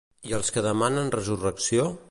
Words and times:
I 0.29 0.31
els 0.37 0.49
que 0.55 0.63
demanen 0.69 1.13
resurrecció? 1.19 1.89